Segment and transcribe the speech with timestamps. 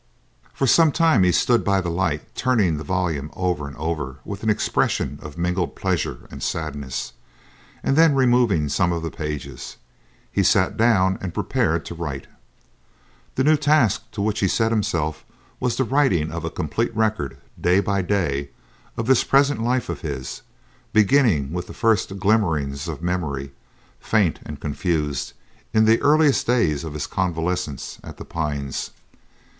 [0.51, 4.41] For some time he stood by the light, turning the volume over and over with
[4.41, 7.13] an expression of mingled pleasure and sadness;
[7.83, 9.77] then removing some of the pages,
[10.31, 12.25] he sat down and prepared to write.
[13.35, 15.23] The new task to which he had set himself
[15.59, 18.49] was the writing of a complete record, day by day,
[18.97, 20.41] of this present life of his,
[20.93, 23.51] beginning with the first glimmerings of memory,
[23.99, 25.33] faint and confused,
[25.75, 28.89] in the earliest days of his convalescence at The Pines.